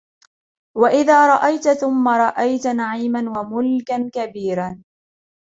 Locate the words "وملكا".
3.39-4.09